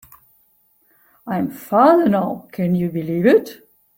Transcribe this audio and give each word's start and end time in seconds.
I 1.27 1.37
am 1.37 1.51
father 1.51 2.09
now, 2.09 2.47
can 2.51 2.73
you 2.73 2.89
believe 2.89 3.27
it? 3.27 3.61